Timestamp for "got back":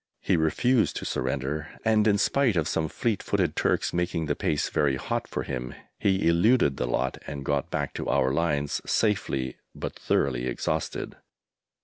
7.45-7.93